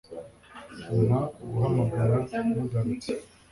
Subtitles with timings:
[1.05, 1.19] Mpa
[1.51, 2.15] guhamagara
[2.47, 3.11] mugarutse